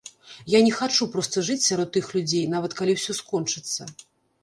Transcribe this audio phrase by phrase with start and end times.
[0.57, 3.81] Я не хачу проста жыць сярод тых людзей, нават калі ўсё скончыцца.